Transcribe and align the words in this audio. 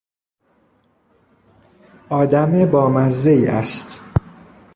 آدم 2.09 2.65
بامزهای 2.65 3.47
است! 3.47 4.01